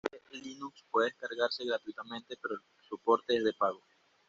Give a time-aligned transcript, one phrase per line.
[0.03, 3.83] Oracle Linux puede descargarse gratuitamente pero el soporte es de pago.